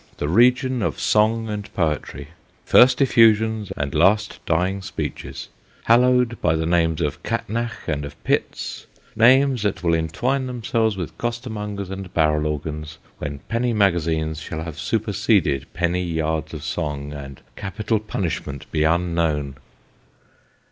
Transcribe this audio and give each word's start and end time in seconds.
the 0.17 0.27
region 0.27 0.81
of 0.81 0.99
song 0.99 1.47
and 1.47 1.71
poetry 1.75 2.29
first 2.65 3.03
effusions, 3.03 3.71
and 3.77 3.93
last 3.93 4.39
dying 4.47 4.81
speeches: 4.81 5.49
hallowed 5.83 6.41
by 6.41 6.55
the 6.55 6.65
names 6.65 7.01
of 7.01 7.21
Catnach 7.21 7.87
and 7.87 8.03
of 8.03 8.17
Pitts 8.23 8.87
names 9.15 9.61
that 9.61 9.83
will 9.83 9.93
entwine 9.93 10.47
themselves 10.47 10.97
with 10.97 11.15
costermongers, 11.19 11.91
and 11.91 12.11
barrel 12.15 12.47
organs, 12.47 12.97
when 13.19 13.41
penny 13.47 13.73
magazines 13.73 14.39
shall 14.39 14.63
have 14.63 14.79
superseded 14.79 15.71
penny 15.75 16.03
yards 16.03 16.51
of 16.55 16.63
song, 16.63 17.13
and 17.13 17.41
capital 17.55 17.99
punishment 17.99 18.65
be 18.71 18.83
unknown 18.83 19.55